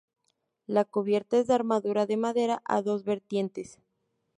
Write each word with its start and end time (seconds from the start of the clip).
La 0.65 0.83
cubierta 0.83 1.37
es 1.37 1.45
de 1.45 1.53
armadura 1.53 2.07
de 2.07 2.17
madera 2.17 2.63
a 2.65 2.81
dos 2.81 3.03
vertientes. 3.03 3.77